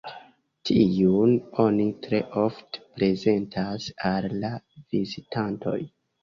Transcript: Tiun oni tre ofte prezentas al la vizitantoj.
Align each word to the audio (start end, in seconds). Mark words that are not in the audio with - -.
Tiun 0.67 1.33
oni 1.63 1.85
tre 2.05 2.21
ofte 2.45 2.81
prezentas 3.01 3.87
al 4.13 4.27
la 4.41 4.53
vizitantoj. 4.79 5.77